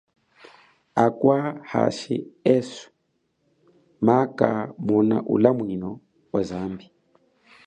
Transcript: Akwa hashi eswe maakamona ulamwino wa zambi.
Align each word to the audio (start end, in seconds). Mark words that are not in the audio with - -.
Akwa 1.05 1.37
hashi 1.71 2.15
eswe 2.55 2.85
maakamona 4.05 5.15
ulamwino 5.33 5.89
wa 6.33 6.41
zambi. 6.49 6.85